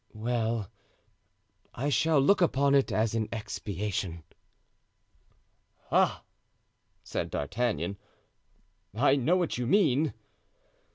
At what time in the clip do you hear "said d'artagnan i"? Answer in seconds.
7.03-9.15